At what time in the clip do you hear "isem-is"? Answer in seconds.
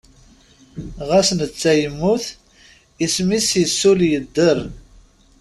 3.05-3.49